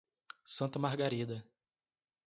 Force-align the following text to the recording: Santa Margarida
Santa 0.55 0.79
Margarida 0.79 1.45